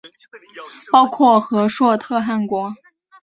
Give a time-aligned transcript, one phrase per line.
[0.91, 2.73] 包括和硕特汗国。